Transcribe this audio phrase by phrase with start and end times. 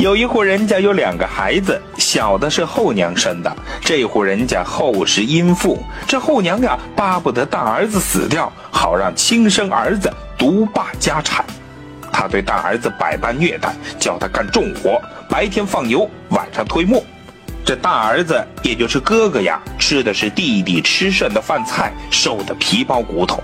[0.00, 3.54] 有一户人家有两个孩子，小的是后娘生的。
[3.82, 11.44] 这户人家后是殷富，这后娘呀巴不得大儿子死掉，好让亲生儿子独霸家产。
[12.10, 17.04] 他对大儿子百般虐待，叫他干重活，白天放牛，晚上推磨。
[17.62, 23.42] 这大儿子也就是哥哥呀，吃的是弟弟吃剩的饭菜，瘦的皮包骨头。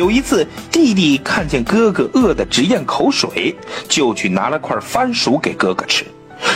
[0.00, 3.54] 有一次，弟弟看见哥哥饿得直咽口水，
[3.86, 6.06] 就去拿了块番薯给哥哥吃。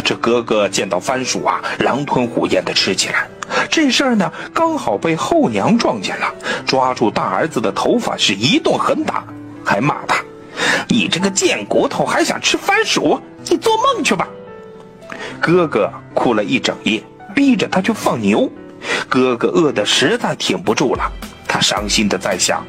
[0.02, 3.28] 这哥哥见到番薯啊，狼吞虎咽地吃起来。
[3.68, 9.22] 这事儿呢，刚好被后娘撞见了，抓住大儿子的头发是一顿狠打，
[9.62, 10.24] 还骂他
[10.88, 13.20] ：“你这个贱骨头，还想吃番薯？
[13.50, 14.26] 你做梦去吧！”
[15.38, 18.50] 哥哥哭了一整夜，逼着他去放牛。
[19.06, 21.12] 哥哥饿得实在挺不住了，
[21.46, 22.64] 他伤心的在想。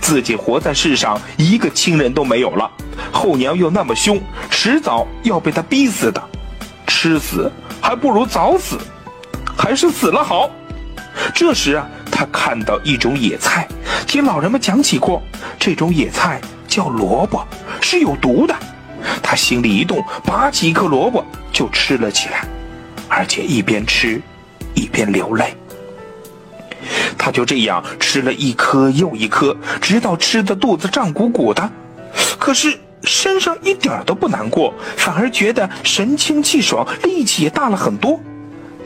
[0.00, 2.70] 自己活在世上，一个亲人都没有了，
[3.12, 6.22] 后娘又那么凶，迟早要被他逼死的，
[6.86, 7.50] 吃死
[7.80, 8.78] 还不如早死，
[9.56, 10.50] 还是死了好。
[11.34, 13.68] 这时啊，他看到一种野菜，
[14.06, 15.22] 听老人们讲起过，
[15.58, 17.46] 这种野菜叫萝卜，
[17.80, 18.54] 是有毒的。
[19.22, 22.44] 他心里一动，拔起一颗萝卜就吃了起来，
[23.08, 24.20] 而且一边吃，
[24.74, 25.54] 一边流泪。
[27.22, 31.70] 他就这样吃了一颗又一颗，直到吃的肚子胀鼓鼓的，
[32.38, 38.18] 可是身上一点都不难过，反而觉得神清气爽，力气也大了很多。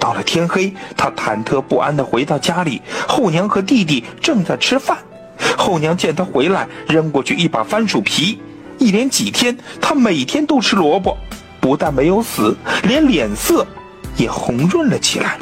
[0.00, 4.98] 到了天黑，他忐忑不安地回到家里，后娘和弟弟正在吃饭。
[5.56, 8.40] 后娘见他回来，扔过去一把番薯皮。
[8.78, 11.16] 一连几天，他每天都吃萝卜，
[11.60, 13.64] 不但没有死，连脸色
[14.16, 15.38] 也红润了起来。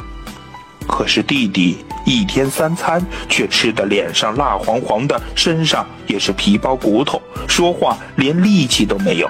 [0.93, 1.83] 可是弟弟。
[2.05, 9.29] 一天三餐却吃得脸上蜡黄黄的，身上也是皮包骨头，说话连力气都没有。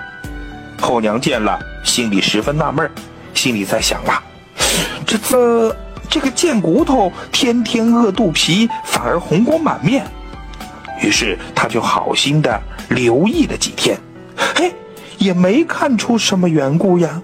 [0.81, 2.89] 后娘见了，心里十分纳闷
[3.35, 4.23] 心里在想啊，
[5.05, 5.75] 这这
[6.09, 10.03] 这个贱骨头天天饿肚皮，反而红光满面。
[10.99, 12.59] 于是他就好心的
[12.89, 13.95] 留意了几天，
[14.35, 14.73] 嘿，
[15.19, 17.21] 也没看出什么缘故呀。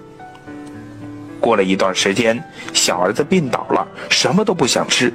[1.40, 2.40] 过了一段时间，
[2.72, 5.12] 小儿子病倒了，什么都不想吃。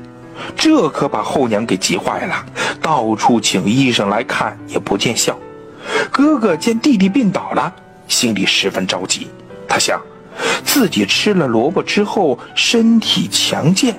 [0.55, 2.45] 这可把后娘给急坏了，
[2.81, 5.39] 到处请医生来看也不见效。
[6.11, 7.73] 哥哥见弟弟病倒了，
[8.07, 9.27] 心里十分着急。
[9.67, 10.01] 他想，
[10.65, 13.95] 自己吃了萝卜之后身体强健，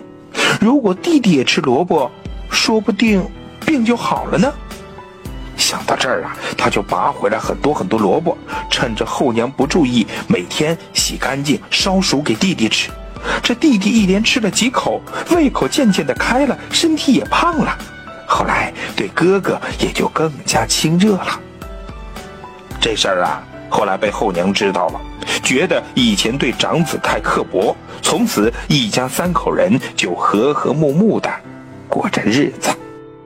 [0.60, 2.10] 如果弟弟也吃萝卜，
[2.50, 3.24] 说不定
[3.64, 4.52] 病就好了呢。
[5.66, 8.38] 想到这儿啊，他就拔回来很多很多萝卜，
[8.70, 12.88] 趁着后娘不注意，每天洗干净烧熟给弟弟吃。
[13.42, 17.76] 这弟弟一连吃了几口，胃口渐渐的开了，身体也胖了。
[18.28, 21.40] 后来对哥哥也就更加亲热了。
[22.80, 25.00] 这事儿啊，后来被后娘知道了，
[25.42, 31.28] 觉得以前对长子太刻薄，从此一家三口人就和和睦睦的
[31.88, 32.70] 过着日子。